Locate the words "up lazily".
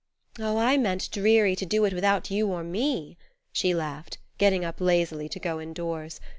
4.65-5.29